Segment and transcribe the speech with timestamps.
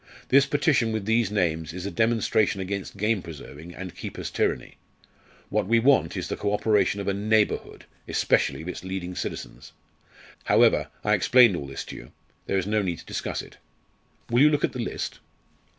[0.29, 4.77] This petition with these names is a demonstration against game preserving and keepers' tyranny.
[5.49, 9.73] What we want is the co operation of a neighbourhood, especially of its leading citizens.
[10.45, 12.11] However, I explained all this to you
[12.47, 13.57] there is no need to discuss it.
[14.31, 15.19] Will you look at the list?"